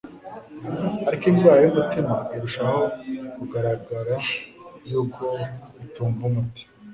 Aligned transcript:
ariko 1.07 1.25
indwara 1.31 1.59
y'umutima 1.61 2.15
irushaho 2.35 2.81
kugaragara 3.35 4.15
yuko 4.89 5.25
itumva 5.85 6.21
umuti, 6.29 6.63